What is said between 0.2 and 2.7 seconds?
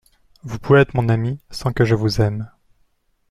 Vous pouvez être mon ami, sans que je vous aime.